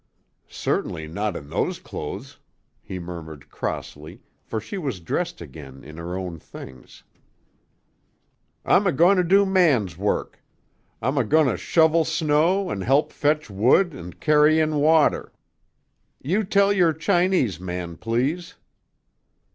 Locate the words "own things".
6.17-7.03